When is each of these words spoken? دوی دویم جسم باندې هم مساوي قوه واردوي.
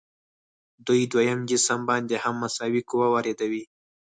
دوی 0.85 1.01
دویم 1.13 1.39
جسم 1.49 1.79
باندې 1.89 2.15
هم 2.23 2.35
مساوي 2.43 2.81
قوه 2.89 3.07
واردوي. 3.11 3.63